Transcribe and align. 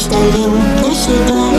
Stadium, 0.00 0.54
this 0.82 1.08
is 1.08 1.49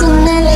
Sooner 0.00 0.49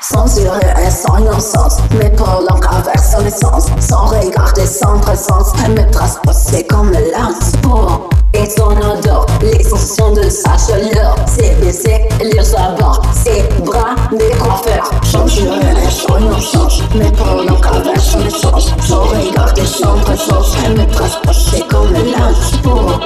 Censuré 0.00 0.66
et 0.84 0.90
sans 0.90 1.18
innocence. 1.18 1.76
Mais 1.96 2.10
pour 2.10 2.40
l'encre 2.48 2.74
avec 2.74 2.98
son 2.98 3.24
essence. 3.24 3.66
Sans 3.78 4.06
regarder, 4.06 4.66
sans 4.66 4.98
présence 4.98 5.52
Elle 5.64 5.72
me 5.74 5.88
trace, 5.92 6.18
c'est 6.32 6.64
comme 6.66 6.90
le 6.90 7.12
lance-poids. 7.12 8.08
Et 8.34 8.50
son 8.50 8.66
endroit 8.82 9.26
l'extension 9.50 10.12
de 10.12 10.22
sa 10.28 10.56
chaleur. 10.56 11.16
C'est 11.26 11.58
baisser 11.60 12.00
les 12.20 12.54
abords, 12.54 13.02
ses 13.12 13.42
bras, 13.62 13.94
des 14.12 14.30
coiffeurs. 14.38 14.90
Change, 15.04 15.42
non 15.44 16.38
change, 16.40 16.82
mais 16.96 17.10
pendant 17.12 17.60
qu'un 17.60 17.80
verre 17.80 17.94
les 17.94 18.30
son 18.82 19.00
regard 19.02 19.52
des 19.54 19.66
chambres 19.66 20.16
change, 20.16 20.52
elle 20.64 20.78
me 20.78 20.86
transporte 20.86 21.68
comme 21.68 21.92
le 21.92 22.10
linge 22.12 22.62
pour. 22.62 22.98